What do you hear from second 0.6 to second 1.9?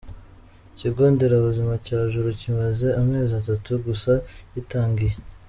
Ikigo nderabuzima